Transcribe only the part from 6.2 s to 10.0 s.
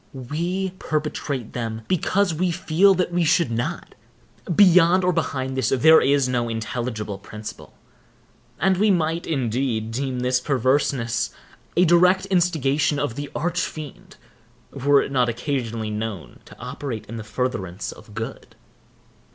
no intelligible principle; and we might, indeed,